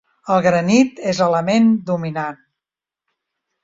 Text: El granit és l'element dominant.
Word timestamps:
El 0.35 0.39
granit 0.45 1.03
és 1.13 1.21
l'element 1.27 1.71
dominant. 1.93 2.45